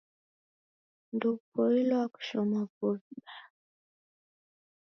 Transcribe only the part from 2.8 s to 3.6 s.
vibaha